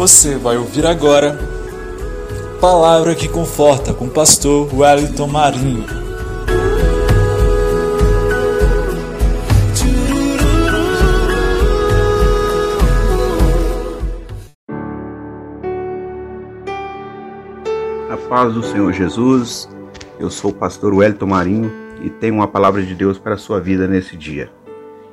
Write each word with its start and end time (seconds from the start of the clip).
Você 0.00 0.38
vai 0.38 0.56
ouvir 0.56 0.86
agora 0.86 1.38
Palavra 2.58 3.14
que 3.14 3.28
Conforta 3.28 3.92
com 3.92 4.06
o 4.06 4.10
pastor 4.10 4.74
Wellington 4.74 5.26
Marinho. 5.26 5.84
A 18.10 18.16
paz 18.26 18.54
do 18.54 18.62
Senhor 18.62 18.90
Jesus, 18.94 19.68
eu 20.18 20.30
sou 20.30 20.50
o 20.50 20.54
pastor 20.54 20.94
Wellington 20.94 21.26
Marinho 21.26 21.70
e 22.02 22.08
tenho 22.08 22.36
uma 22.36 22.48
palavra 22.48 22.82
de 22.82 22.94
Deus 22.94 23.18
para 23.18 23.34
a 23.34 23.38
sua 23.38 23.60
vida 23.60 23.86
nesse 23.86 24.16
dia. 24.16 24.50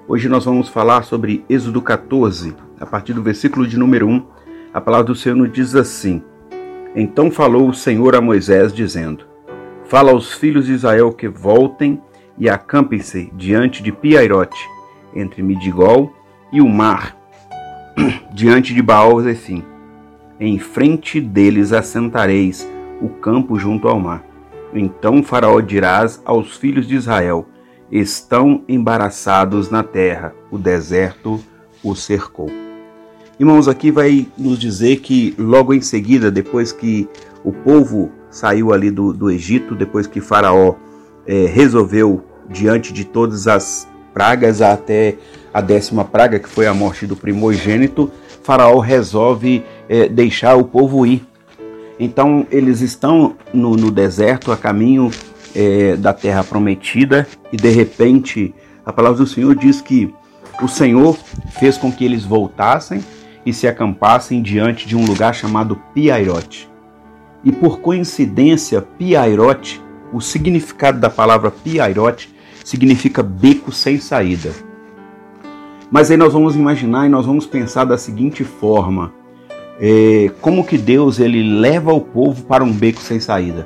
Hoje 0.07 0.29
nós 0.29 0.45
vamos 0.45 0.69
falar 0.69 1.03
sobre 1.03 1.43
Êxodo 1.49 1.81
14, 1.81 2.55
a 2.79 2.85
partir 2.85 3.11
do 3.11 3.21
versículo 3.21 3.67
de 3.67 3.77
número 3.77 4.07
1 4.07 4.36
a 4.77 4.81
palavra 4.81 5.07
do 5.07 5.15
Senhor 5.15 5.35
nos 5.35 5.51
diz 5.51 5.73
assim: 5.75 6.21
Então 6.95 7.31
falou 7.31 7.67
o 7.67 7.73
Senhor 7.73 8.15
a 8.15 8.21
Moisés, 8.21 8.71
dizendo: 8.71 9.25
Fala 9.85 10.11
aos 10.11 10.33
filhos 10.33 10.67
de 10.67 10.73
Israel 10.73 11.11
que 11.11 11.27
voltem 11.27 11.99
e 12.37 12.47
acampem-se 12.47 13.31
diante 13.33 13.81
de 13.81 13.91
Piairote, 13.91 14.59
entre 15.15 15.41
Midigol 15.41 16.13
e 16.53 16.61
o 16.61 16.69
mar, 16.69 17.17
diante 18.31 18.71
de 18.75 18.83
Baal 18.83 19.19
Zefim. 19.19 19.65
Em 20.39 20.59
frente 20.59 21.19
deles 21.19 21.73
assentareis 21.73 22.69
o 23.01 23.09
campo 23.09 23.57
junto 23.57 23.87
ao 23.87 23.99
mar. 23.99 24.23
Então 24.75 25.23
Faraó 25.23 25.59
dirás 25.59 26.21
aos 26.23 26.55
filhos 26.55 26.87
de 26.87 26.93
Israel: 26.93 27.47
Estão 27.91 28.63
embaraçados 28.69 29.71
na 29.71 29.81
terra, 29.81 30.35
o 30.51 30.57
deserto 30.59 31.43
os 31.83 32.03
cercou. 32.03 32.66
Irmãos, 33.39 33.67
aqui 33.67 33.91
vai 33.91 34.27
nos 34.35 34.57
dizer 34.57 34.97
que 34.97 35.35
logo 35.37 35.71
em 35.71 35.79
seguida, 35.79 36.31
depois 36.31 36.71
que 36.71 37.07
o 37.43 37.53
povo 37.53 38.11
saiu 38.31 38.73
ali 38.73 38.89
do, 38.89 39.13
do 39.13 39.29
Egito, 39.29 39.75
depois 39.75 40.07
que 40.07 40.19
Faraó 40.19 40.73
é, 41.27 41.45
resolveu, 41.45 42.23
diante 42.49 42.91
de 42.91 43.05
todas 43.05 43.47
as 43.47 43.87
pragas, 44.11 44.59
até 44.59 45.17
a 45.53 45.61
décima 45.61 46.03
praga, 46.03 46.39
que 46.39 46.49
foi 46.49 46.65
a 46.65 46.73
morte 46.73 47.05
do 47.05 47.15
primogênito, 47.15 48.11
Faraó 48.41 48.79
resolve 48.79 49.63
é, 49.87 50.09
deixar 50.09 50.55
o 50.55 50.63
povo 50.63 51.05
ir. 51.05 51.23
Então 51.99 52.47
eles 52.49 52.81
estão 52.81 53.35
no, 53.53 53.75
no 53.75 53.91
deserto, 53.91 54.51
a 54.51 54.57
caminho 54.57 55.11
é, 55.55 55.95
da 55.95 56.11
terra 56.11 56.43
prometida, 56.43 57.27
e 57.53 57.57
de 57.57 57.69
repente 57.69 58.51
a 58.83 58.91
palavra 58.91 59.19
do 59.19 59.27
Senhor 59.27 59.53
diz 59.53 59.79
que 59.79 60.11
o 60.59 60.67
Senhor 60.67 61.15
fez 61.59 61.77
com 61.77 61.91
que 61.91 62.03
eles 62.03 62.23
voltassem 62.23 63.03
e 63.47 63.53
se 63.53 63.65
acampassem 63.65 64.41
diante 64.41 64.85
de 64.85 64.93
um 64.93 65.05
lugar 65.05 65.33
chamado 65.33 65.81
Piairote. 65.93 66.69
E 67.45 67.49
por 67.49 67.79
coincidência, 67.79 68.81
Piairote, 68.81 69.81
o 70.11 70.19
significado 70.19 70.99
da 70.99 71.09
palavra 71.09 71.49
Piairote 71.49 72.29
significa 72.65 73.23
beco 73.23 73.71
sem 73.71 74.01
saída. 74.01 74.51
Mas 75.89 76.11
aí 76.11 76.17
nós 76.17 76.33
vamos 76.33 76.57
imaginar 76.57 77.05
e 77.05 77.09
nós 77.09 77.25
vamos 77.25 77.45
pensar 77.45 77.85
da 77.85 77.97
seguinte 77.97 78.43
forma: 78.43 79.13
é, 79.79 80.29
como 80.41 80.65
que 80.65 80.77
Deus 80.77 81.17
ele 81.17 81.41
leva 81.41 81.93
o 81.93 82.01
povo 82.01 82.43
para 82.43 82.65
um 82.65 82.73
beco 82.73 82.99
sem 82.99 83.17
saída? 83.17 83.65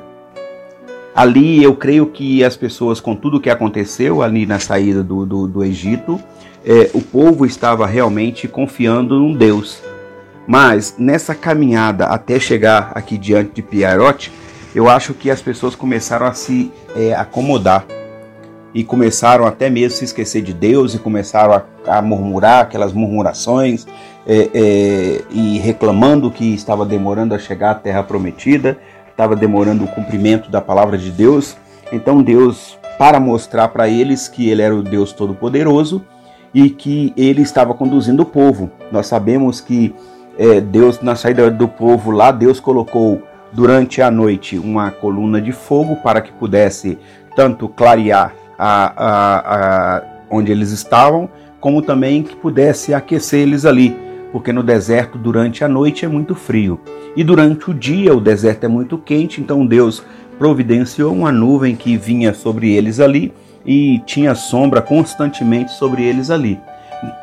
Ali 1.12 1.60
eu 1.60 1.74
creio 1.74 2.06
que 2.06 2.44
as 2.44 2.56
pessoas, 2.56 3.00
com 3.00 3.16
tudo 3.16 3.38
o 3.38 3.40
que 3.40 3.50
aconteceu 3.50 4.22
ali 4.22 4.46
na 4.46 4.60
saída 4.60 5.02
do, 5.02 5.26
do, 5.26 5.48
do 5.48 5.64
Egito, 5.64 6.20
é, 6.64 6.90
o 6.94 7.00
povo 7.00 7.44
estava 7.44 7.86
realmente 7.86 8.46
confiando 8.48 9.18
num 9.18 9.34
Deus. 9.34 9.82
Mas 10.46 10.96
nessa 10.98 11.34
caminhada 11.34 12.06
até 12.06 12.38
chegar 12.38 12.92
aqui 12.94 13.16
diante 13.16 13.52
de 13.54 13.62
Piarote, 13.62 14.32
eu 14.74 14.88
acho 14.88 15.14
que 15.14 15.30
as 15.30 15.40
pessoas 15.40 15.74
começaram 15.74 16.26
a 16.26 16.32
se 16.32 16.72
é, 16.96 17.14
acomodar 17.14 17.84
e 18.74 18.82
começaram 18.82 19.46
até 19.46 19.68
mesmo 19.68 19.96
a 19.96 19.98
se 19.98 20.04
esquecer 20.04 20.42
de 20.42 20.52
Deus 20.52 20.94
e 20.94 20.98
começaram 20.98 21.52
a, 21.52 21.98
a 21.98 22.02
murmurar 22.02 22.62
aquelas 22.62 22.92
murmurações 22.92 23.86
é, 24.26 24.48
é, 24.54 25.22
e 25.30 25.58
reclamando 25.58 26.30
que 26.30 26.54
estava 26.54 26.86
demorando 26.86 27.34
a 27.34 27.38
chegar 27.38 27.72
à 27.72 27.74
Terra 27.74 28.02
Prometida, 28.02 28.78
estava 29.10 29.36
demorando 29.36 29.84
o 29.84 29.88
cumprimento 29.88 30.50
da 30.50 30.60
palavra 30.60 30.96
de 30.96 31.10
Deus. 31.10 31.56
Então 31.92 32.22
Deus, 32.22 32.78
para 32.98 33.20
mostrar 33.20 33.68
para 33.68 33.88
eles 33.88 34.26
que 34.26 34.48
Ele 34.48 34.62
era 34.62 34.74
o 34.74 34.82
Deus 34.82 35.12
Todo-Poderoso, 35.12 36.02
e 36.54 36.70
que 36.70 37.12
ele 37.16 37.42
estava 37.42 37.74
conduzindo 37.74 38.22
o 38.22 38.26
povo. 38.26 38.70
Nós 38.90 39.06
sabemos 39.06 39.60
que 39.60 39.94
é, 40.38 40.60
Deus, 40.60 41.00
na 41.00 41.14
saída 41.14 41.50
do 41.50 41.68
povo 41.68 42.10
lá, 42.10 42.30
Deus 42.30 42.60
colocou 42.60 43.22
durante 43.52 44.00
a 44.00 44.10
noite 44.10 44.58
uma 44.58 44.90
coluna 44.90 45.40
de 45.40 45.52
fogo 45.52 45.96
para 45.96 46.20
que 46.20 46.32
pudesse 46.32 46.98
tanto 47.36 47.68
clarear 47.68 48.34
a, 48.58 48.92
a, 48.96 49.96
a, 49.96 50.02
onde 50.30 50.50
eles 50.50 50.70
estavam, 50.70 51.28
como 51.60 51.82
também 51.82 52.22
que 52.22 52.34
pudesse 52.34 52.94
aquecer 52.94 53.40
eles 53.40 53.64
ali, 53.64 53.96
porque 54.30 54.52
no 54.52 54.62
deserto 54.62 55.18
durante 55.18 55.62
a 55.62 55.68
noite 55.68 56.04
é 56.04 56.08
muito 56.08 56.34
frio 56.34 56.80
e 57.14 57.22
durante 57.22 57.70
o 57.70 57.74
dia 57.74 58.14
o 58.14 58.20
deserto 58.20 58.64
é 58.64 58.68
muito 58.68 58.96
quente, 58.96 59.40
então 59.40 59.66
Deus 59.66 60.02
providenciou 60.38 61.12
uma 61.12 61.30
nuvem 61.30 61.76
que 61.76 61.96
vinha 61.96 62.32
sobre 62.32 62.72
eles 62.72 62.98
ali 63.00 63.32
e 63.64 64.00
tinha 64.00 64.34
sombra 64.34 64.82
constantemente 64.82 65.72
sobre 65.72 66.02
eles 66.02 66.30
ali. 66.30 66.60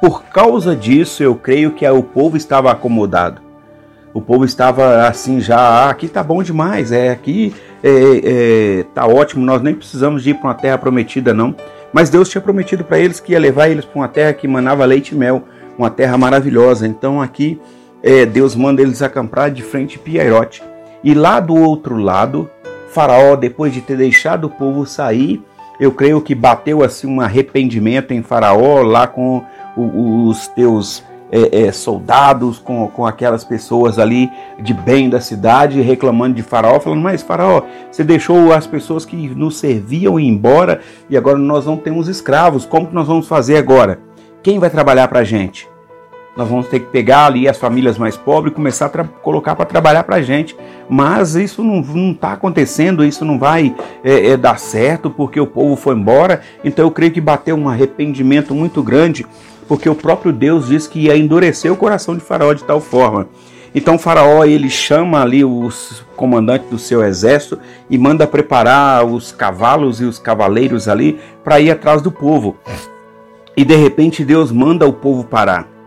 Por 0.02 0.24
causa 0.24 0.76
disso, 0.76 1.24
eu 1.24 1.36
creio 1.36 1.72
que 1.72 1.88
o 1.88 2.04
povo 2.04 2.36
estava 2.36 2.72
acomodado. 2.72 3.42
O 4.14 4.22
povo 4.22 4.44
estava 4.44 5.08
assim 5.08 5.40
já, 5.40 5.58
ah, 5.58 5.90
aqui 5.90 6.08
tá 6.08 6.24
bom 6.24 6.42
demais, 6.42 6.92
é 6.92 7.10
aqui 7.10 7.54
é, 7.84 8.80
é, 8.80 8.86
tá 8.94 9.06
ótimo, 9.06 9.46
nós 9.46 9.62
nem 9.62 9.74
precisamos 9.74 10.24
de 10.24 10.32
ir 10.32 10.34
para 10.36 10.48
uma 10.48 10.54
terra 10.54 10.78
prometida 10.78 11.34
não. 11.34 11.56
Mas 11.94 12.10
Deus 12.10 12.30
tinha 12.30 12.42
prometido 12.42 12.84
para 12.84 13.00
eles 13.00 13.20
que 13.20 13.32
ia 13.32 13.40
levar 13.40 13.70
eles 13.70 13.86
para 13.86 14.00
uma 14.00 14.08
terra 14.08 14.34
que 14.34 14.48
manava 14.48 14.86
leite 14.86 15.16
e 15.16 15.18
mel, 15.18 15.44
uma 15.78 15.90
terra 15.90 16.18
maravilhosa. 16.18 16.88
Então 16.88 17.22
aqui 17.22 17.60
é, 18.04 18.26
Deus 18.26 18.56
manda 18.56 18.82
eles 18.82 19.02
acampar 19.02 19.52
de 19.52 19.64
frente 19.64 19.98
a 19.98 20.00
Piairote. 20.00 20.64
E 21.04 21.14
lá 21.14 21.40
do 21.40 21.56
outro 21.56 21.98
lado, 21.98 22.50
Faraó, 22.90 23.36
depois 23.36 23.74
de 23.74 23.82
ter 23.82 23.98
deixado 23.98 24.46
o 24.46 24.50
povo 24.50 24.86
sair, 24.86 25.42
eu 25.80 25.92
creio 25.92 26.22
que 26.22 26.36
bateu 26.36 26.84
assim 26.84 27.08
um 27.08 27.22
arrependimento 27.22 28.12
em 28.12 28.22
Faraó 28.22 28.82
lá 28.82 29.08
com 29.08 29.44
os 29.78 30.48
teus 30.50 31.04
é, 31.32 31.68
é, 31.68 31.72
soldados, 31.72 32.58
com, 32.58 32.88
com 32.88 33.06
aquelas 33.06 33.44
pessoas 33.44 34.00
ali 34.00 34.30
de 34.60 34.74
bem 34.74 35.10
da 35.10 35.22
cidade, 35.22 35.82
reclamando 35.82 36.36
de 36.36 36.44
Faraó, 36.44 36.80
falando: 36.80 37.02
Mas 37.02 37.22
Faraó, 37.22 37.62
você 37.92 38.04
deixou 38.04 38.52
as 38.52 38.66
pessoas 38.66 39.06
que 39.06 39.16
nos 39.16 39.58
serviam 39.58 40.20
ir 40.20 40.28
embora 40.28 40.82
e 41.10 41.16
agora 41.16 41.38
nós 41.38 41.66
não 41.66 41.78
temos 41.78 42.08
escravos, 42.08 42.66
como 42.66 42.88
que 42.88 42.96
nós 42.96 43.08
vamos 43.08 43.28
fazer 43.28 43.58
agora? 43.58 44.00
Quem 44.42 44.60
vai 44.60 44.70
trabalhar 44.70 45.08
para 45.08 45.20
a 45.20 45.24
gente? 45.24 45.68
Nós 46.40 46.48
vamos 46.48 46.70
ter 46.70 46.80
que 46.80 46.86
pegar 46.86 47.26
ali 47.26 47.50
as 47.50 47.58
famílias 47.58 47.98
mais 47.98 48.16
pobres 48.16 48.54
e 48.54 48.56
começar 48.56 48.86
a 48.86 49.04
colocar 49.04 49.58
para 49.58 49.66
trabalhar 49.66 50.04
para 50.04 50.16
a 50.16 50.22
gente. 50.22 50.56
Mas 50.88 51.36
isso 51.36 51.62
não 51.62 52.12
está 52.12 52.32
acontecendo, 52.32 53.04
isso 53.04 53.26
não 53.26 53.38
vai 53.38 53.76
é, 54.02 54.28
é, 54.28 54.38
dar 54.38 54.58
certo 54.58 55.10
porque 55.10 55.38
o 55.38 55.46
povo 55.46 55.76
foi 55.76 55.96
embora. 55.96 56.40
Então 56.64 56.86
eu 56.86 56.92
creio 56.92 57.12
que 57.12 57.20
bateu 57.20 57.58
um 57.58 57.68
arrependimento 57.68 58.56
muito 58.56 58.82
grande, 58.82 59.28
porque 59.68 59.90
o 59.90 59.94
próprio 59.94 60.32
Deus 60.32 60.70
disse 60.70 60.88
que 60.88 61.08
ia 61.08 61.18
endurecer 61.18 61.74
o 61.74 61.76
coração 61.76 62.16
de 62.16 62.22
Faraó 62.22 62.54
de 62.54 62.64
tal 62.64 62.80
forma. 62.80 63.28
Então 63.76 64.00
Faraó 64.00 64.46
ele 64.46 64.70
chama 64.70 65.22
ali 65.22 65.44
os 65.44 66.06
comandantes 66.16 66.70
do 66.70 66.80
seu 66.80 67.04
exército 67.04 67.60
e 67.90 67.98
manda 67.98 68.26
preparar 68.26 69.06
os 69.06 69.34
cavalos 69.34 70.00
e 70.00 70.06
os 70.06 70.18
cavaleiros 70.18 70.88
ali 70.88 71.20
para 71.44 71.60
ir 71.60 71.70
atrás 71.70 72.02
do 72.02 72.10
povo. 72.14 72.56
E 73.58 73.66
de 73.66 73.76
repente 73.76 74.24
Deus 74.24 74.54
manda 74.54 74.88
o 74.88 74.94
povo 74.94 75.26
parar. 75.26 75.79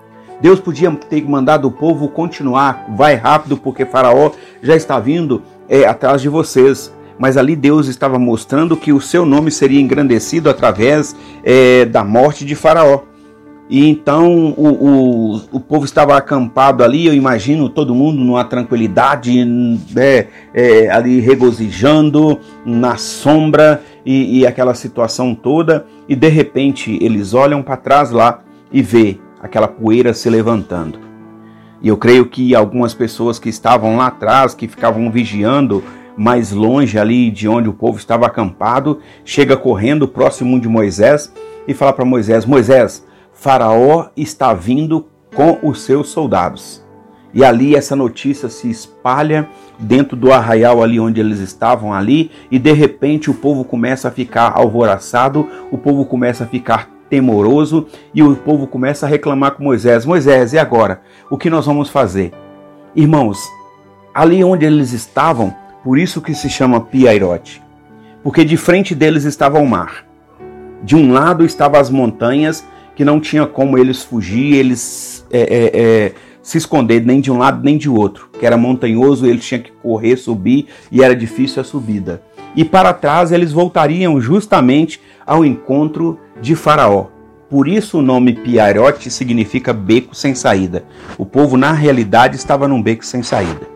Deus 0.42 0.58
podia 0.58 0.90
ter 0.90 1.24
mandado 1.24 1.68
o 1.68 1.70
povo 1.70 2.08
continuar, 2.08 2.86
vai 2.96 3.14
rápido, 3.14 3.56
porque 3.56 3.86
Faraó 3.86 4.32
já 4.60 4.74
está 4.74 4.98
vindo 4.98 5.40
é, 5.68 5.84
atrás 5.84 6.20
de 6.20 6.28
vocês. 6.28 6.92
Mas 7.16 7.36
ali 7.36 7.54
Deus 7.54 7.86
estava 7.86 8.18
mostrando 8.18 8.76
que 8.76 8.92
o 8.92 9.00
seu 9.00 9.24
nome 9.24 9.52
seria 9.52 9.80
engrandecido 9.80 10.50
através 10.50 11.14
é, 11.44 11.84
da 11.84 12.02
morte 12.02 12.44
de 12.44 12.56
Faraó. 12.56 13.02
E 13.70 13.88
então 13.88 14.52
o, 14.56 14.66
o, 14.66 15.36
o, 15.52 15.60
povo 15.60 15.84
estava 15.84 16.16
acampado 16.16 16.82
ali, 16.82 17.06
eu 17.06 17.14
imagino 17.14 17.68
todo 17.68 17.94
mundo 17.94 18.18
numa 18.22 18.44
tranquilidade, 18.44 19.32
é, 19.96 20.26
é, 20.52 20.90
ali 20.90 21.20
regozijando 21.20 22.40
na 22.66 22.96
sombra 22.96 23.80
e, 24.04 24.40
e 24.40 24.46
aquela 24.46 24.74
situação 24.74 25.36
toda. 25.36 25.86
E 26.08 26.16
de 26.16 26.28
repente 26.28 26.98
eles 27.00 27.32
olham 27.32 27.62
para 27.62 27.76
trás 27.76 28.10
lá 28.10 28.42
e 28.72 28.82
vê 28.82 29.20
aquela 29.42 29.66
poeira 29.66 30.14
se 30.14 30.30
levantando. 30.30 30.98
E 31.82 31.88
eu 31.88 31.96
creio 31.96 32.26
que 32.26 32.54
algumas 32.54 32.94
pessoas 32.94 33.38
que 33.40 33.48
estavam 33.48 33.96
lá 33.96 34.06
atrás, 34.06 34.54
que 34.54 34.68
ficavam 34.68 35.10
vigiando 35.10 35.82
mais 36.16 36.52
longe 36.52 36.98
ali 36.98 37.30
de 37.30 37.48
onde 37.48 37.68
o 37.68 37.72
povo 37.72 37.98
estava 37.98 38.26
acampado, 38.26 39.00
chega 39.24 39.56
correndo 39.56 40.06
próximo 40.06 40.60
de 40.60 40.68
Moisés 40.68 41.32
e 41.66 41.74
fala 41.74 41.92
para 41.92 42.04
Moisés: 42.04 42.46
Moisés, 42.46 43.04
Faraó 43.32 44.10
está 44.16 44.54
vindo 44.54 45.08
com 45.34 45.58
os 45.62 45.82
seus 45.82 46.10
soldados. 46.10 46.82
E 47.34 47.42
ali 47.42 47.74
essa 47.74 47.96
notícia 47.96 48.48
se 48.50 48.68
espalha 48.68 49.48
dentro 49.78 50.16
do 50.16 50.30
arraial 50.30 50.82
ali 50.82 51.00
onde 51.00 51.18
eles 51.18 51.38
estavam 51.38 51.92
ali, 51.92 52.30
e 52.50 52.58
de 52.58 52.72
repente 52.72 53.30
o 53.30 53.34
povo 53.34 53.64
começa 53.64 54.08
a 54.08 54.10
ficar 54.10 54.52
alvoroçado, 54.54 55.48
o 55.70 55.78
povo 55.78 56.04
começa 56.04 56.44
a 56.44 56.46
ficar 56.46 56.90
temoroso 57.12 57.86
e 58.14 58.22
o 58.22 58.34
povo 58.34 58.66
começa 58.66 59.04
a 59.04 59.08
reclamar 59.08 59.50
com 59.50 59.64
Moisés: 59.64 60.06
Moisés, 60.06 60.54
e 60.54 60.58
agora? 60.58 61.02
O 61.28 61.36
que 61.36 61.50
nós 61.50 61.66
vamos 61.66 61.90
fazer? 61.90 62.32
Irmãos, 62.96 63.38
ali 64.14 64.42
onde 64.42 64.64
eles 64.64 64.94
estavam, 64.94 65.54
por 65.84 65.98
isso 65.98 66.22
que 66.22 66.34
se 66.34 66.48
chama 66.48 66.80
Piairote, 66.80 67.62
porque 68.22 68.46
de 68.46 68.56
frente 68.56 68.94
deles 68.94 69.24
estava 69.24 69.58
o 69.58 69.66
mar. 69.66 70.06
De 70.82 70.96
um 70.96 71.12
lado 71.12 71.44
estavam 71.44 71.78
as 71.78 71.90
montanhas 71.90 72.64
que 72.96 73.04
não 73.04 73.20
tinha 73.20 73.44
como 73.46 73.76
eles 73.76 74.02
fugir, 74.02 74.54
eles 74.54 75.26
é, 75.30 75.40
é, 75.40 75.70
é, 75.74 76.12
se 76.42 76.56
esconder 76.56 77.04
nem 77.04 77.20
de 77.20 77.30
um 77.30 77.36
lado 77.36 77.62
nem 77.62 77.76
de 77.76 77.90
outro, 77.90 78.30
que 78.40 78.46
era 78.46 78.56
montanhoso, 78.56 79.26
eles 79.26 79.44
tinham 79.44 79.62
que 79.62 79.70
correr, 79.82 80.16
subir 80.16 80.66
e 80.90 81.02
era 81.02 81.14
difícil 81.14 81.60
a 81.60 81.64
subida. 81.64 82.22
E 82.56 82.64
para 82.64 82.94
trás 82.94 83.32
eles 83.32 83.52
voltariam 83.52 84.18
justamente 84.18 84.98
ao 85.26 85.44
encontro 85.44 86.18
de 86.42 86.56
Faraó. 86.56 87.06
Por 87.48 87.68
isso 87.68 87.98
o 87.98 88.02
nome 88.02 88.32
Piarote 88.32 89.10
significa 89.10 89.72
beco 89.72 90.14
sem 90.14 90.34
saída. 90.34 90.84
O 91.16 91.24
povo 91.24 91.56
na 91.56 91.72
realidade 91.72 92.34
estava 92.34 92.66
num 92.66 92.82
beco 92.82 93.06
sem 93.06 93.22
saída. 93.22 93.68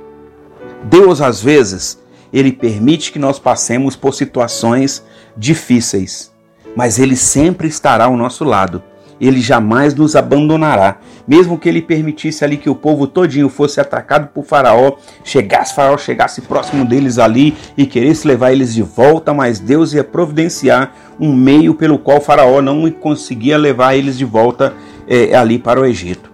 Deus 0.85 1.21
às 1.21 1.41
vezes 1.41 2.03
ele 2.33 2.53
permite 2.53 3.13
que 3.13 3.19
nós 3.19 3.39
passemos 3.39 3.95
por 3.95 4.13
situações 4.13 5.05
difíceis, 5.37 6.33
mas 6.75 6.99
ele 6.99 7.15
sempre 7.15 7.69
estará 7.69 8.07
ao 8.07 8.17
nosso 8.17 8.45
lado 8.45 8.83
ele 9.21 9.41
jamais 9.41 9.95
nos 9.95 10.15
abandonará. 10.17 10.99
Mesmo 11.27 11.59
que 11.59 11.69
ele 11.69 11.83
permitisse 11.83 12.45
ali 12.45 12.57
que 12.57 12.71
o 12.71 12.75
povo 12.75 13.07
todinho 13.07 13.49
fosse 13.49 13.81
atacado 13.81 14.29
por 14.29 14.45
Faraó, 14.45 14.93
chegasse 15.25 15.75
Faraó, 15.75 15.97
chegasse 15.97 16.43
próximo 16.43 16.85
deles 16.85 17.19
ali 17.19 17.57
e 17.77 17.87
queresse 17.87 18.27
levar 18.27 18.53
eles 18.53 18.75
de 18.75 18.83
volta, 18.83 19.35
mas 19.35 19.59
Deus 19.59 19.93
ia 19.93 20.05
providenciar 20.05 20.93
um 21.19 21.35
meio 21.35 21.75
pelo 21.75 21.99
qual 21.99 22.21
Faraó 22.21 22.61
não 22.61 22.91
conseguia 22.91 23.59
levar 23.59 23.95
eles 23.95 24.17
de 24.17 24.25
volta 24.25 24.75
é, 25.09 25.35
ali 25.35 25.59
para 25.59 25.81
o 25.81 25.85
Egito. 25.85 26.31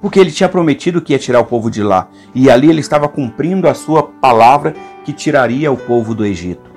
Porque 0.00 0.20
ele 0.20 0.30
tinha 0.30 0.48
prometido 0.48 1.00
que 1.00 1.12
ia 1.12 1.18
tirar 1.18 1.40
o 1.40 1.46
povo 1.46 1.70
de 1.70 1.82
lá, 1.82 2.08
e 2.34 2.50
ali 2.50 2.68
ele 2.68 2.80
estava 2.80 3.08
cumprindo 3.08 3.66
a 3.66 3.74
sua 3.74 4.02
palavra 4.02 4.74
que 5.04 5.12
tiraria 5.12 5.72
o 5.72 5.76
povo 5.76 6.14
do 6.14 6.24
Egito. 6.24 6.75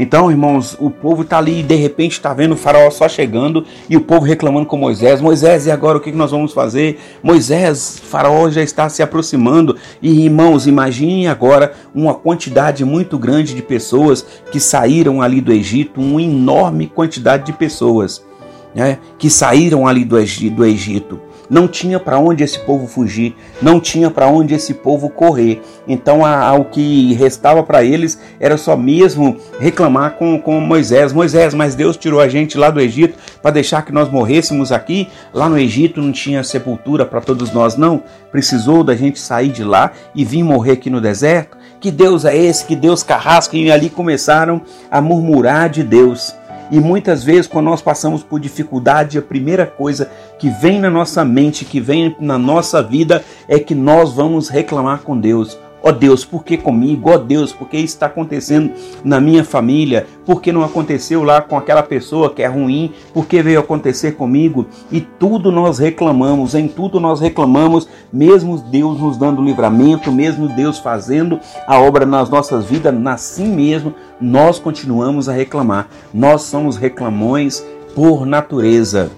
Então, 0.00 0.30
irmãos, 0.30 0.76
o 0.78 0.90
povo 0.90 1.22
está 1.22 1.38
ali 1.38 1.58
e 1.58 1.62
de 1.64 1.74
repente 1.74 2.12
está 2.12 2.32
vendo 2.32 2.52
o 2.52 2.56
faraó 2.56 2.88
só 2.88 3.08
chegando 3.08 3.66
e 3.90 3.96
o 3.96 4.00
povo 4.00 4.24
reclamando 4.24 4.64
com 4.64 4.76
Moisés: 4.76 5.20
Moisés, 5.20 5.66
e 5.66 5.72
agora 5.72 5.98
o 5.98 6.00
que 6.00 6.12
nós 6.12 6.30
vamos 6.30 6.52
fazer? 6.52 7.00
Moisés, 7.20 8.00
faraó 8.04 8.48
já 8.48 8.62
está 8.62 8.88
se 8.88 9.02
aproximando. 9.02 9.76
E 10.00 10.24
irmãos, 10.24 10.68
imaginem 10.68 11.26
agora 11.26 11.72
uma 11.92 12.14
quantidade 12.14 12.84
muito 12.84 13.18
grande 13.18 13.54
de 13.54 13.62
pessoas 13.62 14.24
que 14.52 14.60
saíram 14.60 15.20
ali 15.20 15.40
do 15.40 15.52
Egito, 15.52 16.00
uma 16.00 16.22
enorme 16.22 16.86
quantidade 16.86 17.46
de 17.46 17.52
pessoas 17.52 18.24
né, 18.72 18.98
que 19.18 19.28
saíram 19.28 19.84
ali 19.84 20.04
do 20.04 20.16
Egito. 20.64 21.20
Não 21.48 21.66
tinha 21.66 21.98
para 21.98 22.18
onde 22.18 22.44
esse 22.44 22.58
povo 22.60 22.86
fugir, 22.86 23.34
não 23.62 23.80
tinha 23.80 24.10
para 24.10 24.28
onde 24.28 24.54
esse 24.54 24.74
povo 24.74 25.08
correr. 25.08 25.62
Então 25.86 26.24
a, 26.24 26.48
a, 26.48 26.54
o 26.54 26.66
que 26.66 27.14
restava 27.14 27.62
para 27.62 27.82
eles 27.82 28.20
era 28.38 28.56
só 28.56 28.76
mesmo 28.76 29.36
reclamar 29.58 30.12
com, 30.12 30.38
com 30.40 30.60
Moisés: 30.60 31.12
Moisés, 31.12 31.54
mas 31.54 31.74
Deus 31.74 31.96
tirou 31.96 32.20
a 32.20 32.28
gente 32.28 32.58
lá 32.58 32.70
do 32.70 32.80
Egito 32.80 33.18
para 33.40 33.50
deixar 33.50 33.82
que 33.82 33.92
nós 33.92 34.10
morrêssemos 34.10 34.70
aqui. 34.70 35.08
Lá 35.32 35.48
no 35.48 35.58
Egito 35.58 36.02
não 36.02 36.12
tinha 36.12 36.44
sepultura 36.44 37.06
para 37.06 37.20
todos 37.20 37.52
nós, 37.52 37.76
não. 37.76 38.02
Precisou 38.30 38.84
da 38.84 38.94
gente 38.94 39.18
sair 39.18 39.48
de 39.48 39.64
lá 39.64 39.92
e 40.14 40.24
vir 40.24 40.42
morrer 40.42 40.72
aqui 40.72 40.90
no 40.90 41.00
deserto. 41.00 41.56
Que 41.80 41.90
Deus 41.90 42.24
é 42.24 42.36
esse? 42.36 42.64
Que 42.64 42.74
Deus 42.74 43.02
carrasca? 43.02 43.56
E 43.56 43.70
ali 43.70 43.88
começaram 43.88 44.60
a 44.90 45.00
murmurar 45.00 45.70
de 45.70 45.82
Deus. 45.82 46.34
E 46.70 46.78
muitas 46.78 47.24
vezes, 47.24 47.46
quando 47.46 47.66
nós 47.66 47.80
passamos 47.80 48.22
por 48.22 48.38
dificuldade, 48.38 49.18
a 49.18 49.22
primeira 49.22 49.66
coisa 49.66 50.10
que 50.38 50.50
vem 50.50 50.78
na 50.78 50.90
nossa 50.90 51.24
mente, 51.24 51.64
que 51.64 51.80
vem 51.80 52.14
na 52.20 52.38
nossa 52.38 52.82
vida, 52.82 53.24
é 53.48 53.58
que 53.58 53.74
nós 53.74 54.12
vamos 54.12 54.48
reclamar 54.48 55.00
com 55.00 55.18
Deus. 55.18 55.58
Ó 55.82 55.90
oh 55.90 55.92
Deus, 55.92 56.24
por 56.24 56.44
que 56.44 56.56
comigo? 56.56 57.10
Ó 57.10 57.14
oh 57.14 57.18
Deus, 57.18 57.52
por 57.52 57.68
que 57.68 57.76
isso 57.76 57.94
está 57.94 58.06
acontecendo 58.06 58.72
na 59.04 59.20
minha 59.20 59.44
família? 59.44 60.06
Por 60.26 60.42
que 60.42 60.50
não 60.50 60.64
aconteceu 60.64 61.22
lá 61.22 61.40
com 61.40 61.56
aquela 61.56 61.82
pessoa 61.82 62.30
que 62.30 62.42
é 62.42 62.46
ruim? 62.46 62.92
Por 63.14 63.26
que 63.26 63.42
veio 63.42 63.60
acontecer 63.60 64.12
comigo? 64.12 64.66
E 64.90 65.00
tudo 65.00 65.52
nós 65.52 65.78
reclamamos, 65.78 66.54
em 66.54 66.66
tudo 66.66 66.98
nós 66.98 67.20
reclamamos, 67.20 67.88
mesmo 68.12 68.58
Deus 68.58 69.00
nos 69.00 69.16
dando 69.16 69.42
livramento, 69.42 70.10
mesmo 70.10 70.48
Deus 70.48 70.78
fazendo 70.78 71.38
a 71.66 71.78
obra 71.80 72.04
nas 72.04 72.28
nossas 72.28 72.64
vidas, 72.64 72.94
assim 73.06 73.48
mesmo 73.48 73.94
nós 74.20 74.58
continuamos 74.58 75.28
a 75.28 75.32
reclamar. 75.32 75.88
Nós 76.12 76.42
somos 76.42 76.76
reclamões 76.76 77.64
por 77.94 78.26
natureza. 78.26 79.10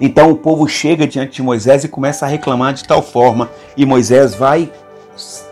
Então 0.00 0.32
o 0.32 0.36
povo 0.36 0.66
chega 0.66 1.06
diante 1.06 1.36
de 1.36 1.42
Moisés 1.44 1.84
e 1.84 1.88
começa 1.88 2.26
a 2.26 2.28
reclamar 2.28 2.74
de 2.74 2.82
tal 2.82 3.00
forma, 3.00 3.48
e 3.76 3.86
Moisés 3.86 4.34
vai 4.34 4.68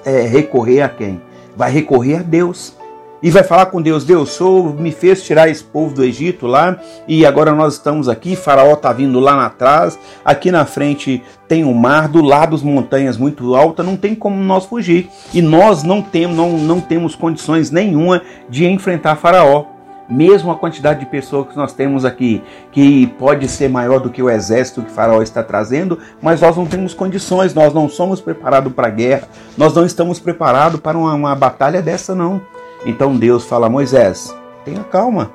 é, 0.05 0.23
recorrer 0.23 0.83
a 0.83 0.89
quem? 0.89 1.21
Vai 1.57 1.71
recorrer 1.71 2.17
a 2.17 2.23
Deus. 2.23 2.75
E 3.23 3.31
vai 3.31 3.43
falar 3.43 3.67
com 3.67 3.83
Deus: 3.83 4.05
Deus, 4.05 4.31
sou, 4.31 4.73
me 4.73 4.93
fez 4.93 5.23
tirar 5.23 5.49
esse 5.49 5.63
povo 5.63 5.95
do 5.95 6.03
Egito 6.03 6.47
lá, 6.47 6.79
e 7.07 7.27
agora 7.27 7.53
nós 7.53 7.75
estamos 7.75 8.09
aqui. 8.09 8.35
Faraó 8.35 8.73
está 8.73 8.93
vindo 8.93 9.21
lá 9.21 9.45
atrás, 9.45 9.99
aqui 10.25 10.51
na 10.51 10.65
frente 10.65 11.23
tem 11.47 11.65
o 11.65 11.75
mar, 11.75 12.09
do 12.09 12.23
lado 12.23 12.57
as 12.57 12.63
montanhas 12.63 13.19
muito 13.19 13.55
altas, 13.55 13.85
não 13.85 13.97
tem 13.97 14.15
como 14.15 14.43
nós 14.43 14.65
fugir. 14.65 15.11
E 15.35 15.43
nós 15.43 15.83
não 15.83 16.01
temos, 16.01 16.37
não, 16.37 16.53
não 16.53 16.81
temos 16.81 17.15
condições 17.15 17.71
nenhuma 17.71 18.23
de 18.49 18.67
enfrentar 18.67 19.17
Faraó 19.17 19.80
mesmo 20.11 20.51
a 20.51 20.57
quantidade 20.57 21.01
de 21.01 21.07
pessoas 21.07 21.49
que 21.49 21.57
nós 21.57 21.73
temos 21.73 22.05
aqui, 22.05 22.43
que 22.73 23.07
pode 23.19 23.47
ser 23.49 23.69
maior 23.69 24.01
do 24.01 24.11
que 24.11 24.23
o 24.23 24.29
exército 24.29 24.83
que 24.83 24.91
Faraó 24.91 25.23
está 25.23 25.43
trazendo, 25.43 25.99
mas 26.21 26.41
nós 26.41 26.57
não 26.57 26.67
temos 26.67 26.93
condições, 26.93 27.55
nós 27.55 27.73
não 27.73 27.89
somos 27.89 28.21
preparados 28.21 28.73
para 28.73 28.89
a 28.89 28.91
guerra, 28.91 29.29
nós 29.57 29.73
não 29.75 29.87
estamos 29.87 30.19
preparados 30.19 30.81
para 30.81 30.99
uma, 30.99 31.15
uma 31.15 31.35
batalha 31.35 31.81
dessa, 31.81 32.15
não. 32.15 32.41
Então 32.85 33.17
Deus 33.17 33.45
fala 33.45 33.69
a 33.69 33.71
Moisés: 33.71 34.35
tenha 34.65 34.83
calma, 34.83 35.31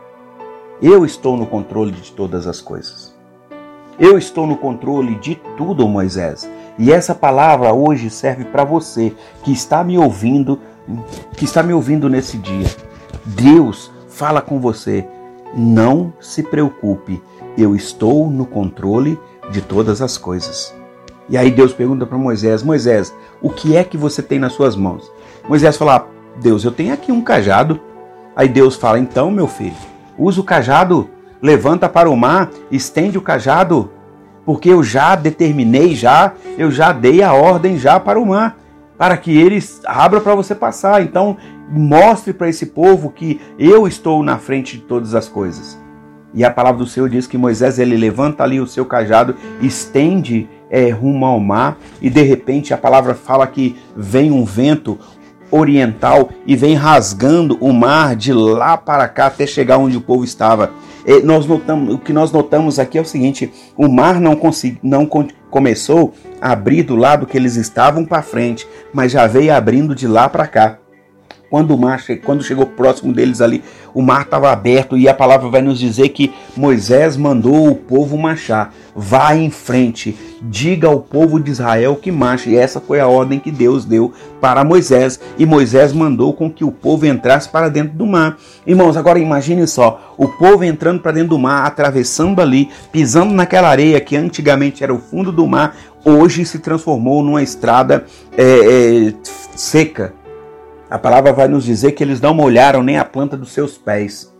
eu 0.82 1.06
estou 1.06 1.38
no 1.38 1.46
controle 1.46 1.92
de 1.92 2.12
todas 2.12 2.46
as 2.48 2.60
coisas. 2.60 3.16
Eu 3.98 4.18
estou 4.18 4.46
no 4.46 4.58
controle 4.58 5.16
de 5.16 5.36
tudo, 5.56 5.88
Moisés. 5.88 6.50
E 6.78 6.92
essa 6.92 7.16
palavra 7.16 7.72
hoje 7.72 8.10
serve 8.10 8.44
para 8.44 8.66
você 8.66 9.14
que 9.42 9.54
está 9.54 9.86
me 9.86 9.98
ouvindo, 9.98 10.60
que 11.38 11.46
está 11.46 11.64
me 11.64 11.72
ouvindo 11.72 12.10
nesse 12.10 12.38
dia. 12.38 12.68
Deus 13.26 13.90
fala 14.16 14.42
com 14.42 14.60
você: 14.60 15.06
não 15.56 16.14
se 16.20 16.42
preocupe, 16.42 17.22
eu 17.58 17.76
estou 17.76 18.30
no 18.30 18.46
controle 18.46 19.20
de 19.52 19.62
todas 19.62 20.02
as 20.02 20.18
coisas. 20.18 20.74
E 21.28 21.38
aí 21.38 21.52
Deus 21.52 21.74
pergunta 21.74 22.06
para 22.06 22.18
Moisés: 22.18 22.64
Moisés, 22.64 23.14
o 23.42 23.50
que 23.50 23.76
é 23.76 23.84
que 23.84 23.98
você 23.98 24.24
tem 24.24 24.40
nas 24.40 24.54
suas 24.54 24.76
mãos? 24.76 25.12
Moisés 25.48 25.78
fala: 25.78 25.98
ah, 25.98 26.06
Deus, 26.42 26.64
eu 26.64 26.72
tenho 26.72 26.94
aqui 26.94 27.12
um 27.12 27.22
cajado. 27.22 27.80
Aí 28.36 28.48
Deus 28.48 28.76
fala: 28.76 29.00
então, 29.00 29.30
meu 29.30 29.48
filho, 29.48 29.76
usa 30.18 30.40
o 30.40 30.44
cajado, 30.44 31.10
levanta 31.42 31.90
para 31.90 32.10
o 32.10 32.16
mar, 32.16 32.50
estende 32.72 33.18
o 33.18 33.22
cajado, 33.22 33.92
porque 34.46 34.70
eu 34.70 34.82
já 34.82 35.16
determinei, 35.16 35.96
já, 35.96 36.34
eu 36.58 36.72
já 36.72 36.92
dei 36.92 37.22
a 37.22 37.34
ordem 37.34 37.78
já 37.78 38.00
para 38.00 38.20
o 38.20 38.26
mar, 38.26 38.58
para 38.98 39.18
que 39.18 39.36
ele 39.36 39.62
abra 39.86 40.22
para 40.22 40.36
você 40.36 40.56
passar. 40.56 41.02
Então, 41.02 41.38
mostre 41.70 42.34
para 42.34 42.50
esse 42.50 42.68
povo 42.68 43.10
que 43.10 43.40
eu 43.58 43.88
estou 43.88 44.24
na 44.24 44.38
frente 44.38 44.78
de 44.78 44.84
todas 44.84 45.16
as 45.16 45.28
coisas. 45.28 45.80
E 46.34 46.44
a 46.44 46.52
palavra 46.52 46.80
do 46.80 46.88
Senhor 46.88 47.10
diz 47.10 47.28
que 47.28 47.38
Moisés 47.38 47.80
ele 47.80 47.96
levanta 47.96 48.44
ali 48.44 48.60
o 48.60 48.68
seu 48.68 48.86
cajado, 48.86 49.36
estende 49.62 50.50
é, 50.70 50.90
rumo 50.90 51.26
ao 51.26 51.40
mar, 51.40 51.78
e 52.02 52.10
de 52.10 52.22
repente 52.24 52.74
a 52.74 52.78
palavra 52.78 53.16
fala 53.16 53.48
que 53.48 53.78
vem 53.96 54.32
um 54.32 54.44
vento 54.44 55.00
oriental 55.50 56.30
e 56.46 56.56
vem 56.56 56.76
rasgando 56.76 57.58
o 57.62 57.72
mar 57.72 58.16
de 58.16 58.34
lá 58.34 58.76
para 58.76 59.08
cá 59.08 59.28
até 59.28 59.48
chegar 59.48 59.78
onde 59.78 59.96
o 59.96 60.02
povo 60.02 60.26
estava. 60.26 60.72
E 61.06 61.22
nós 61.22 61.46
notamos, 61.46 61.94
o 61.94 61.98
que 62.00 62.12
nós 62.12 62.32
notamos 62.32 62.80
aqui 62.80 62.98
é 62.98 63.02
o 63.02 63.06
seguinte: 63.06 63.52
o 63.78 63.88
mar 63.88 64.20
não, 64.20 64.36
consegui, 64.36 64.80
não 64.82 65.08
começou 65.50 66.14
a 66.42 66.52
abrir 66.52 66.84
do 66.84 66.96
lado 66.96 67.26
que 67.26 67.38
eles 67.38 67.56
estavam 67.56 68.04
para 68.04 68.22
frente, 68.22 68.68
mas 68.94 69.12
já 69.12 69.28
veio 69.28 69.54
abrindo 69.54 69.94
de 69.94 70.08
lá 70.08 70.28
para 70.28 70.48
cá. 70.48 70.80
Quando 71.50 71.74
o 71.74 71.78
mar 71.78 72.04
quando 72.24 72.44
chegou 72.44 72.66
próximo 72.66 73.14
deles 73.14 73.42
ali, 73.42 73.64
o 73.94 74.02
mar 74.02 74.24
estava 74.24 74.52
aberto 74.52 74.98
e 74.98 75.08
a 75.08 75.14
palavra 75.14 75.50
vai 75.50 75.62
nos 75.62 75.80
dizer 75.80 76.10
que 76.10 76.34
Moisés 76.56 77.16
mandou 77.16 77.70
o 77.70 77.76
povo 77.76 78.18
marchar. 78.18 78.74
Vá 78.94 79.36
em 79.36 79.50
frente, 79.50 80.18
diga 80.42 80.88
ao 80.88 81.00
povo 81.00 81.40
de 81.40 81.52
Israel 81.52 81.96
que 81.96 82.12
marche. 82.12 82.52
E 82.52 82.56
essa 82.58 82.80
foi 82.80 83.00
a 83.00 83.08
ordem 83.08 83.40
que 83.40 83.52
Deus 83.52 83.84
deu 83.84 84.14
para 84.40 84.64
Moisés. 84.64 85.20
E 85.38 85.46
Moisés 85.46 85.92
mandou 85.92 86.34
com 86.34 86.50
que 86.50 86.64
o 86.64 86.72
povo 86.72 87.06
entrasse 87.06 87.50
para 87.50 87.70
dentro 87.70 87.98
do 87.98 88.06
mar. 88.06 88.38
Irmãos, 88.66 88.96
agora 88.96 89.20
imagine 89.20 89.68
só: 89.68 90.14
o 90.18 90.28
povo 90.28 90.64
entrando 90.64 91.02
para 91.02 91.12
dentro 91.12 91.30
do 91.30 91.40
mar, 91.40 91.66
atravessando 91.66 92.42
ali, 92.42 92.70
pisando 92.92 93.34
naquela 93.34 93.70
areia 93.70 94.00
que 94.00 94.16
antigamente 94.16 94.84
era 94.84 94.94
o 94.94 95.00
fundo 95.00 95.32
do 95.32 95.46
mar, 95.46 95.76
hoje 96.06 96.46
se 96.46 96.60
transformou 96.60 97.24
numa 97.24 97.42
estrada 97.42 98.06
é, 98.38 99.10
é, 99.10 99.14
seca. 99.56 100.25
A 100.88 101.00
palavra 101.00 101.34
vai 101.34 101.48
nos 101.48 101.64
dizer 101.64 101.94
que 101.94 102.04
eles 102.04 102.22
não 102.22 102.34
molharam 102.34 102.84
nem 102.84 103.00
a 103.00 103.06
planta 103.06 103.36
dos 103.36 103.52
seus 103.52 103.76
pés. 103.76 104.32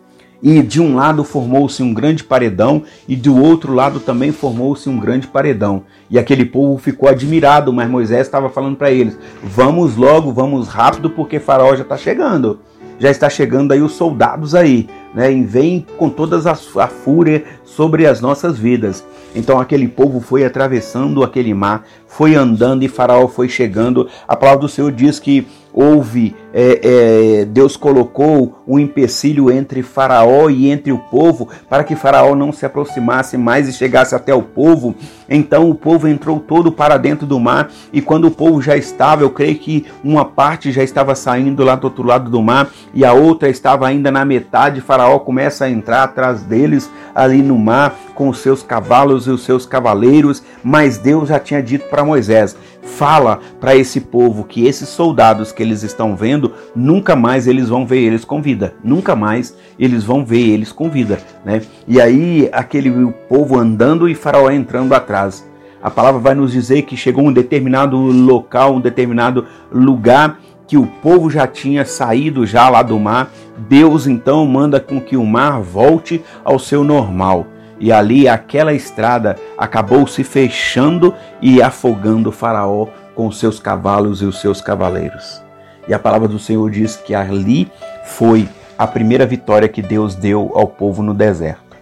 E 0.44 0.62
de 0.62 0.80
um 0.80 0.96
lado 0.96 1.24
formou-se 1.24 1.82
um 1.82 1.92
grande 1.92 2.24
paredão, 2.24 2.84
e 3.08 3.16
do 3.16 3.36
outro 3.36 3.74
lado 3.74 4.00
também 4.00 4.32
formou-se 4.32 4.88
um 4.88 5.00
grande 5.00 5.26
paredão. 5.26 5.84
E 6.08 6.20
aquele 6.20 6.46
povo 6.46 6.78
ficou 6.78 7.10
admirado, 7.10 7.74
mas 7.74 7.90
Moisés 7.90 8.28
estava 8.28 8.48
falando 8.48 8.76
para 8.76 8.92
eles: 8.92 9.18
Vamos 9.44 9.96
logo, 9.96 10.32
vamos 10.32 10.68
rápido, 10.68 11.10
porque 11.10 11.40
Faraó 11.40 11.76
já 11.76 11.82
está 11.82 11.98
chegando. 11.98 12.60
Já 13.00 13.10
está 13.10 13.28
chegando 13.30 13.72
aí 13.72 13.82
os 13.82 13.94
soldados 13.94 14.54
aí, 14.54 14.88
né? 15.14 15.34
E 15.34 15.44
vem 15.44 15.86
com 15.98 16.10
toda 16.10 16.40
a 16.50 16.88
fúria 16.88 17.44
sobre 17.66 18.06
as 18.06 18.22
nossas 18.22 18.58
vidas. 18.58 19.04
Então 19.36 19.60
aquele 19.60 19.88
povo 19.88 20.22
foi 20.22 20.46
atravessando 20.46 21.24
aquele 21.24 21.54
mar, 21.54 21.84
foi 22.08 22.36
andando 22.36 22.84
e 22.84 22.88
Faraó 22.88 23.28
foi 23.28 23.50
chegando. 23.50 24.08
A 24.28 24.36
palavra 24.36 24.62
do 24.62 24.70
Senhor 24.70 24.92
diz 24.94 25.20
que 25.20 25.46
houve, 25.76 26.34
é, 26.54 27.42
é, 27.42 27.46
Deus 27.46 27.76
colocou 27.76 28.64
um 28.66 28.80
empecilho 28.80 29.52
entre 29.52 29.84
Faraó 29.84 30.50
e 30.50 30.72
entre 30.72 30.94
o 30.94 30.98
povo, 30.98 31.50
para 31.70 31.84
que 31.84 31.98
Faraó 31.98 32.34
não 32.34 32.54
se 32.54 32.66
aproximasse 32.66 33.38
mais 33.38 33.68
e 33.68 33.74
chegasse 33.74 34.16
até 34.16 34.34
o 34.34 34.42
povo. 34.42 34.96
Então 35.30 35.70
o 35.70 35.76
povo 35.76 36.08
entrou 36.08 36.40
todo 36.40 36.72
para 36.72 36.98
dentro 36.98 37.28
do 37.28 37.38
mar, 37.40 37.70
e 37.92 38.02
quando 38.02 38.28
o 38.28 38.32
povo 38.32 38.62
já 38.62 38.78
estava, 38.78 39.24
eu 39.24 39.30
creio 39.30 39.58
que 39.58 39.86
uma 40.02 40.24
parte 40.24 40.72
já 40.72 40.82
estava 40.82 41.14
saindo 41.14 41.64
lá 41.64 41.76
do 41.76 41.86
outro 41.86 42.04
lado 42.04 42.32
do 42.32 42.42
mar, 42.42 42.70
e 42.94 43.04
a 43.04 43.12
outra 43.12 43.50
estava 43.50 43.86
ainda 43.86 44.10
na 44.10 44.24
metade. 44.24 44.80
Faraó 44.80 45.20
começa 45.20 45.66
a 45.66 45.70
entrar 45.70 46.04
atrás 46.04 46.42
deles 46.44 46.90
ali 47.14 47.42
no 47.42 47.58
mar 47.58 47.94
com 48.16 48.30
os 48.30 48.40
seus 48.40 48.64
cavalos 48.64 49.28
e 49.28 49.30
os 49.30 49.44
seus 49.44 49.66
cavaleiros, 49.66 50.42
mas 50.64 50.98
Deus 50.98 51.28
já 51.28 51.38
tinha 51.38 51.62
dito 51.62 51.90
para 51.90 52.06
Moisés: 52.06 52.56
fala 52.86 53.40
para 53.60 53.76
esse 53.76 54.00
povo 54.00 54.46
que 54.46 54.66
esses 54.66 54.88
soldados 54.88 55.52
que 55.52 55.62
eles 55.62 55.84
estão 55.84 56.16
vendo, 56.16 56.54
nunca 56.76 57.16
mais 57.16 57.48
eles 57.48 57.68
vão 57.68 57.86
ver 57.86 58.00
eles 58.00 58.24
com 58.24 58.42
vida, 58.42 58.76
nunca 58.84 59.16
mais 59.16 59.58
eles 59.78 60.04
vão 60.04 60.24
ver 60.24 60.48
eles 60.50 60.72
com 60.72 60.90
vida, 60.90 61.20
né? 61.44 61.62
E 61.88 62.00
aí 62.00 62.48
aquele 62.52 63.12
povo 63.28 63.60
andando 63.60 64.08
e 64.08 64.16
Faraó 64.16 64.50
entrando 64.50 64.94
atrás. 64.94 65.46
A 65.82 65.92
palavra 65.92 66.20
vai 66.20 66.34
nos 66.34 66.52
dizer 66.52 66.84
que 66.84 66.96
chegou 66.98 67.26
um 67.26 67.34
determinado 67.34 67.98
local, 67.98 68.76
um 68.76 68.82
determinado 68.82 69.46
lugar 69.72 70.40
que 70.68 70.78
o 70.78 70.88
povo 70.88 71.30
já 71.30 71.46
tinha 71.46 71.86
saído 71.86 72.46
já 72.46 72.70
lá 72.70 72.82
do 72.82 73.00
mar. 73.00 73.32
Deus 73.70 74.08
então 74.08 74.46
manda 74.48 74.80
com 74.80 75.00
que 75.00 75.16
o 75.16 75.26
mar 75.26 75.62
volte 75.62 76.24
ao 76.44 76.58
seu 76.58 76.84
normal 76.84 77.46
e 77.80 77.92
ali 77.92 78.28
aquela 78.28 78.74
estrada 78.74 79.36
acabou 79.58 80.08
se 80.08 80.24
fechando 80.24 81.14
e 81.42 81.62
afogando 81.62 82.32
Faraó 82.32 82.88
com 83.14 83.28
os 83.28 83.40
seus 83.40 83.60
cavalos 83.60 84.22
e 84.22 84.26
os 84.26 84.40
seus 84.40 84.62
cavaleiros. 84.62 85.42
E 85.88 85.94
a 85.94 86.00
palavra 86.00 86.28
do 86.28 86.40
Senhor 86.40 86.70
diz 86.72 86.96
que 86.96 87.14
ali 87.14 87.72
foi 88.04 88.48
a 88.78 88.86
primeira 88.86 89.26
vitória 89.26 89.70
que 89.70 89.82
Deus 89.82 90.16
deu 90.16 90.52
ao 90.54 90.68
povo 90.68 91.02
no 91.02 91.14
deserto. 91.14 91.78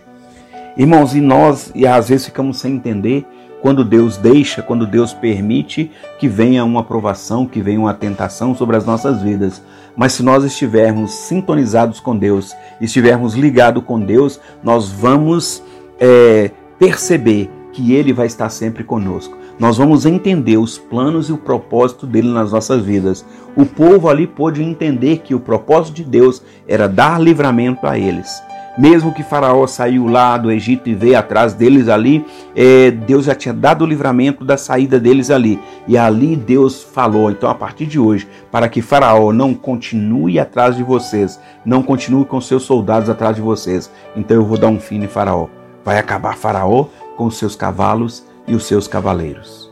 Irmãos, 0.76 1.16
e 1.16 1.22
nós 1.22 1.72
e 1.74 1.86
às 1.86 2.10
vezes 2.10 2.26
ficamos 2.26 2.58
sem 2.60 2.76
entender 2.76 3.26
quando 3.62 3.86
Deus 3.86 4.18
deixa, 4.18 4.62
quando 4.62 4.86
Deus 4.86 5.14
permite 5.14 5.90
que 6.20 6.28
venha 6.28 6.66
uma 6.66 6.84
provação, 6.84 7.46
que 7.46 7.62
venha 7.62 7.80
uma 7.80 7.94
tentação 7.94 8.54
sobre 8.54 8.76
as 8.76 8.86
nossas 8.86 9.22
vidas. 9.22 9.62
Mas 9.96 10.12
se 10.12 10.22
nós 10.22 10.44
estivermos 10.44 11.12
sintonizados 11.12 12.02
com 12.02 12.18
Deus, 12.18 12.54
estivermos 12.82 13.36
ligados 13.36 13.84
com 13.84 14.00
Deus, 14.00 14.38
nós 14.62 14.90
vamos 14.90 15.64
é, 16.00 16.52
perceber 16.80 17.50
que 17.72 17.94
Ele 17.94 18.14
vai 18.14 18.28
estar 18.28 18.50
sempre 18.50 18.84
conosco. 18.84 19.38
Nós 19.60 19.78
vamos 19.78 20.06
entender 20.06 20.58
os 20.58 20.78
planos 20.78 21.30
e 21.30 21.34
o 21.34 21.38
propósito 21.38 22.08
dele 22.08 22.30
nas 22.30 22.52
nossas 22.52 22.84
vidas. 22.84 23.26
O 23.56 23.66
povo 23.66 24.10
ali 24.10 24.26
pôde 24.26 24.64
entender 24.64 25.20
que 25.20 25.36
o 25.36 25.40
propósito 25.40 25.96
de 25.96 26.04
Deus 26.04 26.42
era 26.68 26.88
dar 26.88 27.22
livramento 27.22 27.86
a 27.86 27.98
eles. 27.98 28.42
Mesmo 28.76 29.14
que 29.14 29.22
Faraó 29.22 29.68
saiu 29.68 30.08
lá 30.08 30.36
do 30.36 30.52
Egito 30.52 30.90
e 30.90 30.96
veio 30.96 31.20
atrás 31.20 31.54
deles 31.54 31.88
ali, 31.88 32.26
é, 32.56 32.90
Deus 32.90 33.26
já 33.26 33.36
tinha 33.36 33.54
dado 33.54 33.84
o 33.84 33.88
livramento 33.88 34.44
da 34.44 34.58
saída 34.58 35.00
deles 35.00 35.30
ali. 35.30 35.60
E 35.88 35.96
ali 35.96 36.36
Deus 36.36 36.82
falou, 36.82 37.30
então 37.30 37.48
a 37.48 37.54
partir 37.54 37.86
de 37.86 38.00
hoje, 38.00 38.28
para 38.52 38.68
que 38.68 38.82
Faraó 38.82 39.32
não 39.32 39.54
continue 39.54 40.40
atrás 40.40 40.76
de 40.76 40.82
vocês, 40.82 41.40
não 41.64 41.84
continue 41.84 42.26
com 42.26 42.42
seus 42.42 42.64
soldados 42.64 43.12
atrás 43.12 43.36
de 43.36 43.44
vocês, 43.44 43.92
então 44.16 44.38
eu 44.38 44.46
vou 44.46 44.58
dar 44.58 44.70
um 44.70 44.80
fim 44.80 45.04
em 45.04 45.08
Faraó 45.08 45.48
vai 45.84 45.98
acabar 45.98 46.38
Faraó 46.38 46.88
com 47.18 47.26
os 47.26 47.38
seus 47.38 47.56
cavalos 47.56 48.24
e 48.48 48.56
os 48.56 48.66
seus 48.66 48.88
cavaleiros. 48.88 49.72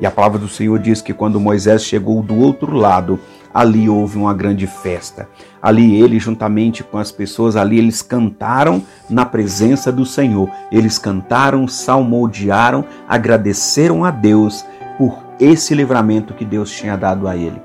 E 0.00 0.06
a 0.06 0.10
palavra 0.10 0.38
do 0.38 0.48
Senhor 0.48 0.78
diz 0.78 1.02
que 1.02 1.12
quando 1.12 1.38
Moisés 1.38 1.84
chegou 1.84 2.22
do 2.22 2.34
outro 2.38 2.74
lado, 2.74 3.20
ali 3.52 3.88
houve 3.88 4.16
uma 4.16 4.32
grande 4.32 4.66
festa. 4.66 5.28
Ali 5.60 6.00
ele, 6.00 6.18
juntamente 6.18 6.82
com 6.82 6.96
as 6.96 7.12
pessoas, 7.12 7.54
ali 7.54 7.78
eles 7.78 8.00
cantaram 8.00 8.82
na 9.10 9.26
presença 9.26 9.92
do 9.92 10.06
Senhor. 10.06 10.48
Eles 10.72 10.98
cantaram, 10.98 11.68
salmodiaram, 11.68 12.84
agradeceram 13.06 14.04
a 14.04 14.10
Deus 14.10 14.64
por 14.96 15.18
esse 15.38 15.74
livramento 15.74 16.32
que 16.32 16.44
Deus 16.46 16.70
tinha 16.70 16.96
dado 16.96 17.28
a 17.28 17.36
ele. 17.36 17.60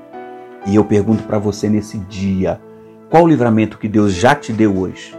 E 0.66 0.74
eu 0.74 0.84
pergunto 0.84 1.22
para 1.22 1.38
você 1.38 1.70
nesse 1.70 1.96
dia, 1.98 2.60
qual 3.08 3.24
o 3.24 3.28
livramento 3.28 3.78
que 3.78 3.88
Deus 3.88 4.12
já 4.12 4.34
te 4.34 4.52
deu 4.52 4.76
hoje? 4.76 5.14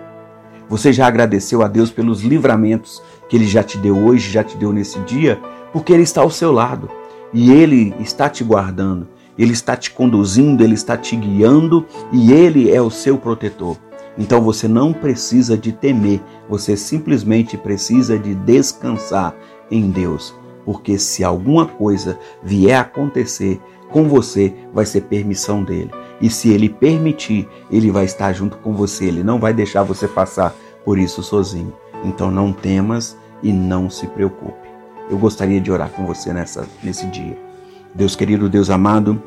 Você 0.69 0.91
já 0.91 1.07
agradeceu 1.07 1.62
a 1.62 1.67
Deus 1.67 1.89
pelos 1.89 2.21
livramentos 2.21 3.01
que 3.29 3.36
Ele 3.36 3.47
já 3.47 3.63
te 3.63 3.77
deu 3.77 3.97
hoje, 3.97 4.31
já 4.31 4.43
te 4.43 4.57
deu 4.57 4.74
nesse 4.74 5.00
dia? 5.01 5.39
Porque 5.71 5.93
Ele 5.93 6.03
está 6.03 6.21
ao 6.21 6.29
seu 6.29 6.51
lado 6.51 6.89
e 7.33 7.51
Ele 7.51 7.95
está 8.00 8.29
te 8.29 8.43
guardando, 8.43 9.07
Ele 9.38 9.53
está 9.53 9.77
te 9.77 9.91
conduzindo, 9.91 10.63
Ele 10.63 10.74
está 10.74 10.97
te 10.97 11.15
guiando 11.15 11.86
e 12.12 12.33
Ele 12.33 12.71
é 12.71 12.81
o 12.81 12.89
seu 12.89 13.17
protetor. 13.17 13.77
Então 14.17 14.41
você 14.41 14.67
não 14.67 14.91
precisa 14.91 15.57
de 15.57 15.71
temer, 15.71 16.21
você 16.50 16.75
simplesmente 16.75 17.55
precisa 17.55 18.17
de 18.17 18.33
descansar 18.33 19.36
em 19.69 19.89
Deus. 19.89 20.36
Porque 20.65 21.00
se 21.00 21.24
alguma 21.24 21.65
coisa 21.65 22.19
vier 22.43 22.77
a 22.77 22.81
acontecer 22.81 23.62
com 23.89 24.09
você, 24.09 24.53
vai 24.74 24.86
ser 24.86 25.01
permissão 25.01 25.63
dele. 25.63 25.91
E 26.19 26.29
se 26.29 26.50
ele 26.50 26.67
permitir, 26.67 27.47
ele 27.69 27.91
vai 27.91 28.05
estar 28.05 28.33
junto 28.33 28.57
com 28.57 28.74
você, 28.74 29.05
ele 29.05 29.24
não 29.24 29.39
vai 29.39 29.53
deixar 29.53 29.83
você 29.83 30.07
passar 30.07 30.55
por 30.83 30.97
isso 30.97 31.21
sozinho. 31.21 31.74
Então 32.03 32.31
não 32.31 32.51
temas 32.51 33.17
e 33.43 33.53
não 33.53 33.89
se 33.89 34.07
preocupe. 34.07 34.67
Eu 35.09 35.17
gostaria 35.17 35.62
de 35.62 35.71
orar 35.71 35.89
com 35.89 36.05
você 36.05 36.33
nessa, 36.33 36.67
nesse 36.83 37.05
dia. 37.07 37.38
Deus 37.93 38.15
querido, 38.15 38.50
Deus 38.50 38.69
amado, 38.69 39.21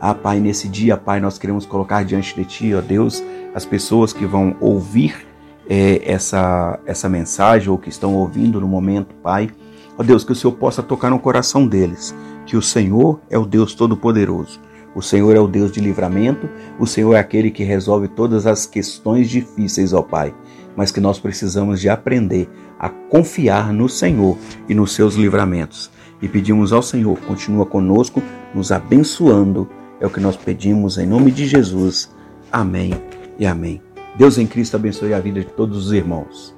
ah, 0.00 0.14
Pai, 0.14 0.40
nesse 0.40 0.68
dia, 0.68 0.96
Pai, 0.96 1.20
nós 1.20 1.38
queremos 1.38 1.64
colocar 1.64 2.04
diante 2.04 2.34
de 2.34 2.44
Ti, 2.44 2.74
ó 2.74 2.80
Deus, 2.80 3.22
as 3.54 3.64
pessoas 3.64 4.12
que 4.12 4.26
vão 4.26 4.54
ouvir 4.60 5.26
é, 5.68 6.02
essa, 6.04 6.78
essa 6.84 7.08
mensagem 7.08 7.70
ou 7.70 7.78
que 7.78 7.88
estão 7.88 8.14
ouvindo 8.14 8.60
no 8.60 8.68
momento, 8.68 9.14
Pai. 9.16 9.50
Ó 9.98 10.02
Deus, 10.02 10.22
que 10.22 10.32
o 10.32 10.34
Senhor 10.34 10.52
possa 10.52 10.82
tocar 10.82 11.10
no 11.10 11.18
coração 11.18 11.66
deles, 11.66 12.14
que 12.44 12.56
o 12.56 12.62
Senhor 12.62 13.20
é 13.30 13.38
o 13.38 13.46
Deus 13.46 13.74
Todo-Poderoso 13.74 14.60
o 14.96 15.02
Senhor 15.02 15.36
é 15.36 15.38
o 15.38 15.46
Deus 15.46 15.70
de 15.70 15.78
livramento, 15.78 16.48
o 16.78 16.86
Senhor 16.86 17.12
é 17.14 17.18
aquele 17.18 17.50
que 17.50 17.62
resolve 17.62 18.08
todas 18.08 18.46
as 18.46 18.64
questões 18.64 19.28
difíceis, 19.28 19.92
ó 19.92 20.00
Pai, 20.00 20.34
mas 20.74 20.90
que 20.90 21.02
nós 21.02 21.18
precisamos 21.18 21.82
de 21.82 21.90
aprender 21.90 22.48
a 22.78 22.88
confiar 22.88 23.74
no 23.74 23.90
Senhor 23.90 24.38
e 24.66 24.74
nos 24.74 24.92
seus 24.92 25.14
livramentos. 25.14 25.90
E 26.22 26.26
pedimos 26.26 26.72
ao 26.72 26.80
Senhor, 26.80 27.18
continua 27.20 27.66
conosco, 27.66 28.22
nos 28.54 28.72
abençoando. 28.72 29.68
É 30.00 30.06
o 30.06 30.10
que 30.10 30.18
nós 30.18 30.34
pedimos 30.34 30.96
em 30.96 31.06
nome 31.06 31.30
de 31.30 31.46
Jesus. 31.46 32.10
Amém 32.50 32.94
e 33.38 33.44
amém. 33.44 33.82
Deus 34.16 34.38
em 34.38 34.46
Cristo 34.46 34.76
abençoe 34.76 35.12
a 35.12 35.20
vida 35.20 35.40
de 35.40 35.46
todos 35.46 35.88
os 35.88 35.92
irmãos. 35.92 36.55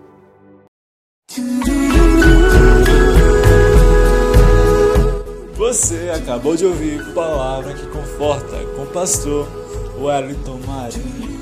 Você 5.69 6.11
acabou 6.17 6.57
de 6.57 6.65
ouvir 6.65 7.13
Palavra 7.13 7.75
que 7.75 7.87
Conforta 7.89 8.57
com 8.75 8.85
o 8.85 8.87
pastor 8.87 9.47
Wellington 10.01 10.59
Marinho. 10.67 11.38